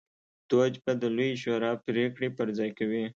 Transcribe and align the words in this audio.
دوج 0.49 0.73
به 0.83 0.91
د 1.01 1.03
لویې 1.17 1.35
شورا 1.43 1.71
پرېکړې 1.85 2.29
پر 2.37 2.47
ځای 2.57 2.71
کوي 2.79 3.03